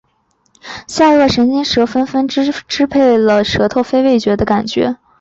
[0.87, 4.95] 下颌神经舌分支支配了舌头非味觉的感觉